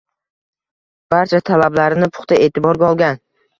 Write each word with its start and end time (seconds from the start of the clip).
Barcha 1.15 1.43
talablarini 1.51 2.11
puxta 2.19 2.41
e’tiborga 2.49 2.91
olgan. 2.93 3.25